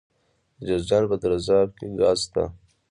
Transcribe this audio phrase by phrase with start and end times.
[0.57, 2.43] د جوزجان په درزاب کې ګاز شته.